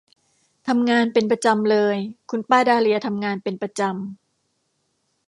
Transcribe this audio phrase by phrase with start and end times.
[0.67, 1.95] ทำงานเป็นประจำเลย
[2.29, 3.97] คุณป้าดาเลียทำงานเป็นประจำ